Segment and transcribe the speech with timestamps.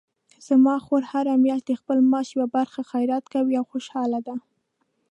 [0.47, 4.35] زما خور هره میاشت د خپل معاش یوه برخه خیرات کوي او خوشحاله ده